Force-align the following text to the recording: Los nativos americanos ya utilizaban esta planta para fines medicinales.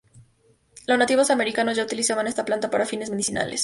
Los 0.87 0.97
nativos 0.97 1.29
americanos 1.29 1.77
ya 1.77 1.83
utilizaban 1.83 2.25
esta 2.25 2.43
planta 2.43 2.71
para 2.71 2.87
fines 2.87 3.11
medicinales. 3.11 3.59